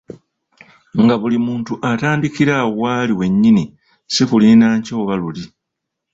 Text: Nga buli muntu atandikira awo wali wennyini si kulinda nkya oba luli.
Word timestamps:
Nga 1.01 1.15
buli 1.21 1.37
muntu 1.47 1.73
atandikira 1.91 2.53
awo 2.61 2.71
wali 2.81 3.13
wennyini 3.19 3.63
si 4.13 4.23
kulinda 4.29 4.67
nkya 4.77 4.93
oba 5.01 5.13
luli. 5.21 5.43